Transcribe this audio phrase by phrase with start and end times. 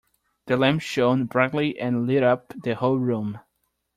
[0.47, 3.39] The lamp shone brightly and lit up the whole room.